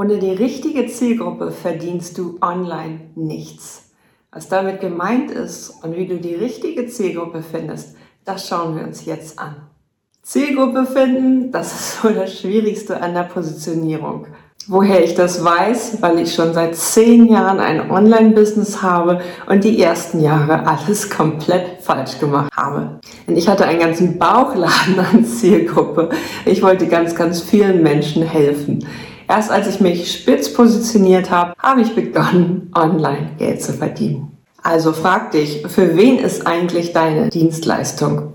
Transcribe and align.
Ohne 0.00 0.18
die 0.18 0.30
richtige 0.30 0.86
Zielgruppe 0.86 1.50
verdienst 1.50 2.16
du 2.16 2.38
online 2.40 3.10
nichts. 3.16 3.90
Was 4.32 4.48
damit 4.48 4.80
gemeint 4.80 5.30
ist 5.30 5.74
und 5.84 5.94
wie 5.94 6.06
du 6.06 6.16
die 6.16 6.34
richtige 6.34 6.86
Zielgruppe 6.86 7.42
findest, 7.42 7.96
das 8.24 8.48
schauen 8.48 8.76
wir 8.76 8.84
uns 8.84 9.04
jetzt 9.04 9.38
an. 9.38 9.56
Zielgruppe 10.22 10.86
finden, 10.86 11.52
das 11.52 11.74
ist 11.74 12.00
so 12.00 12.08
das 12.08 12.40
Schwierigste 12.40 12.98
an 13.02 13.12
der 13.12 13.24
Positionierung. 13.24 14.28
Woher 14.68 15.04
ich 15.04 15.14
das 15.16 15.44
weiß, 15.44 16.00
weil 16.00 16.20
ich 16.20 16.32
schon 16.32 16.54
seit 16.54 16.76
zehn 16.76 17.26
Jahren 17.26 17.60
ein 17.60 17.90
Online-Business 17.90 18.80
habe 18.80 19.20
und 19.48 19.64
die 19.64 19.82
ersten 19.82 20.20
Jahre 20.20 20.66
alles 20.66 21.10
komplett 21.10 21.82
falsch 21.82 22.18
gemacht 22.18 22.50
habe. 22.56 23.00
Und 23.26 23.36
ich 23.36 23.48
hatte 23.48 23.66
einen 23.66 23.80
ganzen 23.80 24.18
Bauchladen 24.18 24.98
an 24.98 25.26
Zielgruppe. 25.26 26.08
Ich 26.46 26.62
wollte 26.62 26.86
ganz, 26.86 27.14
ganz 27.14 27.42
vielen 27.42 27.82
Menschen 27.82 28.22
helfen. 28.22 28.86
Erst 29.30 29.52
als 29.52 29.68
ich 29.68 29.78
mich 29.78 30.12
spitz 30.12 30.52
positioniert 30.52 31.30
habe, 31.30 31.54
habe 31.56 31.82
ich 31.82 31.94
begonnen, 31.94 32.72
online 32.74 33.30
Geld 33.38 33.62
zu 33.62 33.72
verdienen. 33.72 34.36
Also 34.60 34.92
frag 34.92 35.30
dich, 35.30 35.64
für 35.68 35.96
wen 35.96 36.18
ist 36.18 36.48
eigentlich 36.48 36.92
deine 36.92 37.28
Dienstleistung? 37.28 38.32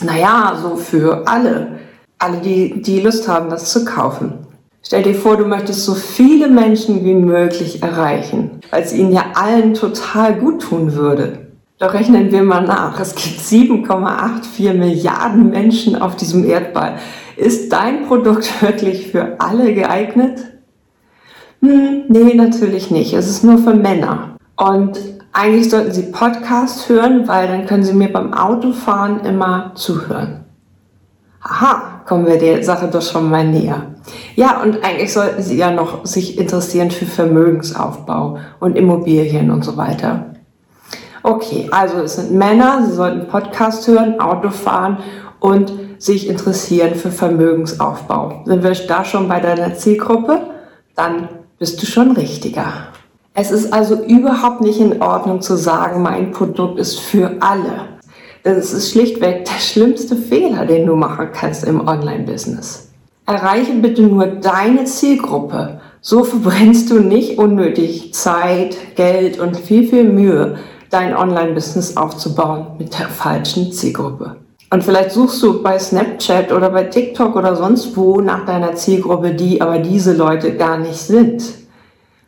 Naja, 0.00 0.56
so 0.62 0.76
für 0.76 1.26
alle. 1.26 1.80
Alle, 2.16 2.36
die, 2.36 2.80
die 2.80 3.00
Lust 3.00 3.26
haben, 3.26 3.50
das 3.50 3.72
zu 3.72 3.84
kaufen. 3.84 4.46
Stell 4.84 5.02
dir 5.02 5.16
vor, 5.16 5.36
du 5.36 5.46
möchtest 5.46 5.84
so 5.84 5.96
viele 5.96 6.46
Menschen 6.46 7.04
wie 7.04 7.14
möglich 7.14 7.82
erreichen, 7.82 8.60
weil 8.70 8.84
es 8.84 8.92
ihnen 8.92 9.10
ja 9.10 9.32
allen 9.34 9.74
total 9.74 10.36
gut 10.36 10.62
tun 10.62 10.94
würde. 10.94 11.48
Doch 11.80 11.92
rechnen 11.92 12.30
wir 12.30 12.44
mal 12.44 12.64
nach. 12.64 13.00
Es 13.00 13.16
gibt 13.16 13.40
7,84 13.40 14.74
Milliarden 14.74 15.50
Menschen 15.50 15.96
auf 15.96 16.14
diesem 16.14 16.44
Erdball. 16.44 16.98
Ist 17.38 17.72
dein 17.72 18.06
Produkt 18.08 18.50
wirklich 18.62 19.12
für 19.12 19.36
alle 19.38 19.72
geeignet? 19.72 20.40
Hm, 21.60 22.06
nee, 22.08 22.34
natürlich 22.34 22.90
nicht. 22.90 23.12
Es 23.14 23.28
ist 23.28 23.44
nur 23.44 23.58
für 23.58 23.74
Männer. 23.74 24.36
Und 24.56 24.98
eigentlich 25.32 25.70
sollten 25.70 25.92
Sie 25.92 26.10
Podcast 26.10 26.88
hören, 26.88 27.28
weil 27.28 27.46
dann 27.46 27.66
können 27.66 27.84
Sie 27.84 27.92
mir 27.92 28.12
beim 28.12 28.34
Autofahren 28.34 29.20
immer 29.20 29.70
zuhören. 29.76 30.46
Aha, 31.40 32.02
kommen 32.06 32.26
wir 32.26 32.38
der 32.38 32.64
Sache 32.64 32.88
doch 32.88 33.02
schon 33.02 33.30
mal 33.30 33.46
näher. 33.46 33.82
Ja, 34.34 34.60
und 34.60 34.82
eigentlich 34.82 35.12
sollten 35.12 35.40
Sie 35.40 35.56
ja 35.56 35.70
noch 35.70 36.04
sich 36.04 36.38
interessieren 36.38 36.90
für 36.90 37.06
Vermögensaufbau 37.06 38.38
und 38.58 38.76
Immobilien 38.76 39.52
und 39.52 39.64
so 39.64 39.76
weiter. 39.76 40.34
Okay, 41.22 41.68
also 41.70 41.98
es 41.98 42.16
sind 42.16 42.32
Männer, 42.32 42.84
Sie 42.84 42.94
sollten 42.94 43.28
Podcast 43.28 43.86
hören, 43.86 44.18
Auto 44.18 44.50
fahren 44.50 44.98
und 45.40 45.72
sich 45.98 46.28
interessieren 46.28 46.94
für 46.94 47.10
Vermögensaufbau. 47.10 48.42
Sind 48.44 48.62
wir 48.62 48.72
da 48.86 49.04
schon 49.04 49.28
bei 49.28 49.40
deiner 49.40 49.74
Zielgruppe? 49.74 50.40
Dann 50.94 51.28
bist 51.58 51.82
du 51.82 51.86
schon 51.86 52.12
richtiger. 52.12 52.72
Es 53.34 53.50
ist 53.50 53.72
also 53.72 54.02
überhaupt 54.04 54.60
nicht 54.60 54.80
in 54.80 55.00
Ordnung 55.00 55.40
zu 55.40 55.56
sagen, 55.56 56.02
mein 56.02 56.32
Produkt 56.32 56.78
ist 56.78 56.98
für 56.98 57.36
alle. 57.40 57.98
Das 58.42 58.72
ist 58.72 58.92
schlichtweg 58.92 59.44
der 59.44 59.60
schlimmste 59.60 60.16
Fehler, 60.16 60.66
den 60.66 60.86
du 60.86 60.96
machen 60.96 61.28
kannst 61.32 61.64
im 61.64 61.86
Online-Business. 61.86 62.88
Erreiche 63.26 63.74
bitte 63.74 64.02
nur 64.02 64.26
deine 64.26 64.84
Zielgruppe. 64.84 65.80
So 66.00 66.24
verbrennst 66.24 66.90
du 66.90 67.00
nicht 67.00 67.38
unnötig 67.38 68.14
Zeit, 68.14 68.96
Geld 68.96 69.38
und 69.38 69.56
viel, 69.56 69.86
viel 69.86 70.04
Mühe, 70.04 70.56
dein 70.90 71.14
Online-Business 71.14 71.96
aufzubauen 71.96 72.68
mit 72.78 72.98
der 72.98 73.08
falschen 73.08 73.70
Zielgruppe. 73.70 74.36
Und 74.70 74.84
vielleicht 74.84 75.12
suchst 75.12 75.42
du 75.42 75.62
bei 75.62 75.78
Snapchat 75.78 76.52
oder 76.52 76.70
bei 76.70 76.84
TikTok 76.84 77.36
oder 77.36 77.56
sonst 77.56 77.96
wo 77.96 78.20
nach 78.20 78.44
deiner 78.44 78.74
Zielgruppe, 78.74 79.34
die 79.34 79.62
aber 79.62 79.78
diese 79.78 80.14
Leute 80.14 80.54
gar 80.56 80.76
nicht 80.76 80.98
sind. 80.98 81.42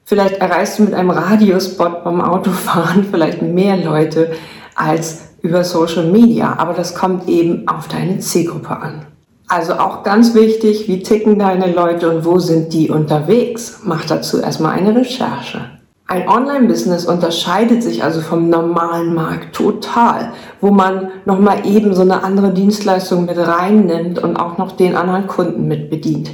Vielleicht 0.05 0.38
erreichst 0.38 0.78
du 0.78 0.84
mit 0.84 0.94
einem 0.94 1.10
Radiospot 1.10 2.02
beim 2.02 2.20
Autofahren 2.20 3.05
vielleicht 3.10 3.42
mehr 3.42 3.77
Leute 3.77 4.32
als 4.74 5.28
über 5.42 5.64
Social 5.64 6.06
Media, 6.06 6.56
aber 6.59 6.72
das 6.72 6.94
kommt 6.94 7.28
eben 7.28 7.69
auf 7.69 7.88
deine 7.88 8.19
Zielgruppe 8.19 8.76
an. 8.76 9.06
Also 9.47 9.75
auch 9.75 10.03
ganz 10.03 10.34
wichtig, 10.34 10.88
wie 10.88 11.03
ticken 11.03 11.38
deine 11.38 11.72
Leute 11.72 12.09
und 12.09 12.25
wo 12.25 12.38
sind 12.38 12.72
die 12.72 12.88
unterwegs? 12.88 13.81
Mach 13.84 14.04
dazu 14.04 14.41
erstmal 14.41 14.78
eine 14.78 14.94
Recherche. 14.94 15.79
Ein 16.10 16.28
Online-Business 16.28 17.06
unterscheidet 17.06 17.84
sich 17.84 18.03
also 18.03 18.21
vom 18.21 18.48
normalen 18.48 19.15
Markt 19.15 19.54
total, 19.54 20.32
wo 20.60 20.72
man 20.72 21.12
nochmal 21.25 21.65
eben 21.65 21.94
so 21.94 22.03
eine 22.03 22.25
andere 22.25 22.53
Dienstleistung 22.53 23.26
mit 23.26 23.38
reinnimmt 23.38 24.19
und 24.19 24.34
auch 24.34 24.59
noch 24.59 24.72
den 24.72 24.97
anderen 24.97 25.28
Kunden 25.28 25.69
mit 25.69 25.88
bedient. 25.88 26.32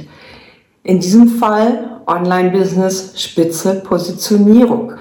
In 0.81 0.99
diesem 0.99 1.27
Fall 1.27 2.01
Online-Business 2.07 3.21
Spitze 3.21 3.83
Positionierung. 3.83 4.93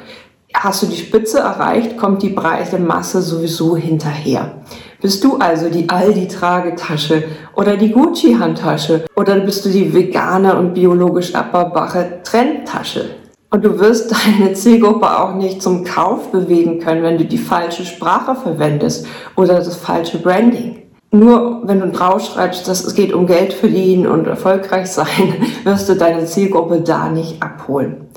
Hast 0.53 0.83
du 0.83 0.87
die 0.89 0.97
Spitze 0.97 1.39
erreicht, 1.39 1.97
kommt 1.97 2.23
die 2.23 2.29
breite 2.29 2.79
Masse 2.79 3.23
sowieso 3.23 3.79
hinterher. 3.79 4.59
Bist 5.01 5.25
du 5.25 5.39
also 5.39 5.71
die 5.71 5.89
Aldi-Tragetasche 5.89 7.25
oder 7.55 7.79
die 7.79 7.93
Gucci-Handtasche 7.93 9.07
oder 9.17 9.41
bist 9.41 9.65
du 9.65 9.71
die 9.71 9.95
vegane 9.95 10.55
und 10.55 10.75
biologisch 10.75 11.35
abbaubare 11.35 12.21
Trendtasche? 12.23 13.26
Und 13.57 13.65
du 13.65 13.79
wirst 13.79 14.13
deine 14.13 14.53
Zielgruppe 14.53 15.19
auch 15.19 15.35
nicht 15.35 15.63
zum 15.63 15.83
Kauf 15.83 16.31
bewegen 16.31 16.79
können, 16.79 17.03
wenn 17.03 17.17
du 17.17 17.25
die 17.25 17.39
falsche 17.39 17.87
Sprache 17.87 18.35
verwendest 18.35 19.07
oder 19.35 19.55
das 19.55 19.77
falsche 19.77 20.19
Branding. 20.19 20.83
Nur 21.11 21.63
wenn 21.65 21.81
du 21.81 21.89
draufschreibst, 21.89 22.69
dass 22.69 22.85
es 22.85 22.95
geht 22.95 23.15
um 23.15 23.27
Geld 23.27 23.55
verdienen 23.55 24.09
und 24.09 24.27
erfolgreich 24.27 24.89
sein, 24.89 25.37
wirst 25.65 25.89
du 25.89 25.95
deine 25.95 26.27
Zielgruppe 26.27 26.83
da 26.83 27.09
nicht 27.09 27.43
abholen. 27.43 28.09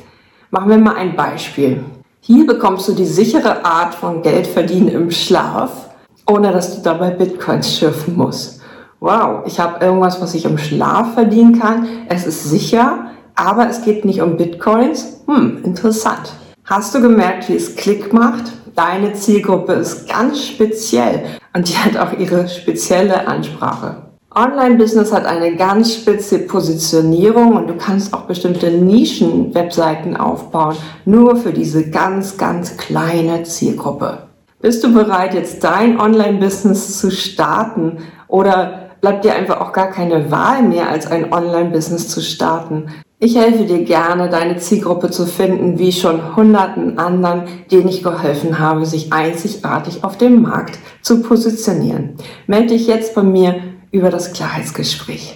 Machen 0.51 0.72
wir 0.72 0.77
mal 0.77 0.97
ein 0.97 1.16
Beispiel. 1.16 1.85
Hier 2.19 2.45
bekommst 2.45 2.89
du 2.89 2.91
die 2.91 3.06
sichere 3.06 3.63
Art 3.63 3.95
von 3.95 4.21
Geld 4.21 4.45
verdienen 4.45 4.89
im 4.89 5.09
Schlaf, 5.09 5.89
ohne 6.29 6.51
dass 6.51 6.75
du 6.75 6.81
dabei 6.81 7.11
Bitcoins 7.11 7.77
schürfen 7.77 8.17
musst. 8.17 8.59
Wow, 9.00 9.44
ich 9.45 9.57
habe 9.57 9.85
irgendwas, 9.85 10.19
was 10.19 10.33
ich 10.33 10.44
im 10.44 10.57
Schlaf 10.57 11.13
verdienen 11.13 11.57
kann. 11.57 11.88
Es 12.09 12.27
ist 12.27 12.50
sicher, 12.50 13.06
aber 13.39 13.69
es 13.69 13.83
geht 13.83 14.03
nicht 14.03 14.22
um 14.22 14.35
Bitcoins. 14.35 15.22
Hm, 15.27 15.59
interessant. 15.63 16.33
Hast 16.66 16.94
du 16.94 17.01
gemerkt, 17.01 17.47
wie 17.47 17.55
es 17.55 17.75
Klick 17.75 18.13
macht? 18.13 18.51
Deine 18.75 19.13
Zielgruppe 19.13 19.73
ist 19.73 20.09
ganz 20.09 20.44
speziell 20.44 21.23
und 21.55 21.67
die 21.67 21.77
hat 21.77 21.97
auch 21.97 22.17
ihre 22.17 22.47
spezielle 22.47 23.27
Ansprache. 23.27 24.03
Online-Business 24.35 25.11
hat 25.11 25.25
eine 25.25 25.55
ganz 25.55 25.95
spitze 25.95 26.39
Positionierung 26.39 27.55
und 27.55 27.67
du 27.67 27.75
kannst 27.75 28.13
auch 28.13 28.22
bestimmte 28.22 28.69
Nischen-Webseiten 28.69 30.16
aufbauen, 30.16 30.75
nur 31.06 31.35
für 31.35 31.51
diese 31.51 31.89
ganz, 31.89 32.38
ganz 32.38 32.77
kleine 32.77 33.44
Zielgruppe. 33.44 34.27
Bist 34.61 34.83
du 34.83 34.94
bereit, 34.94 35.33
jetzt 35.33 35.63
dein 35.63 36.00
Online-Business 36.00 37.00
zu 37.00 37.09
starten 37.09 38.00
oder 38.27 38.89
bleibt 39.01 39.25
dir 39.25 39.33
einfach 39.33 39.61
auch 39.61 39.71
gar 39.73 39.89
keine 39.89 40.29
Wahl 40.29 40.61
mehr, 40.61 40.89
als 40.89 41.07
ein 41.07 41.33
Online-Business 41.33 42.09
zu 42.09 42.21
starten? 42.21 42.88
Ich 43.22 43.35
helfe 43.35 43.66
dir 43.66 43.84
gerne, 43.84 44.30
deine 44.30 44.59
Zielgruppe 44.59 45.12
zu 45.12 45.25
finden, 45.25 45.78
wie 45.78 45.91
schon 45.91 46.38
hunderten 46.38 46.97
anderen, 46.97 47.44
denen 47.69 47.90
ich 47.90 48.02
geholfen 48.02 48.59
habe, 48.59 48.85
sich 48.85 49.12
einzigartig 49.12 50.06
auf 50.06 50.18
dem 50.18 50.41
Markt 50.41 50.80
zu 51.02 51.22
positionieren. 51.22 52.16
Melde 52.47 52.75
dich 52.75 52.88
jetzt 52.88 53.16
bei 53.16 53.24
mir 53.24 53.62
über 53.91 54.09
das 54.09 54.31
Klarheitsgespräch. 54.31 55.35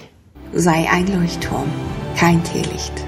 Sei 0.54 0.88
ein 0.90 1.06
Leuchtturm, 1.20 1.66
kein 2.16 2.42
Teelicht. 2.42 3.04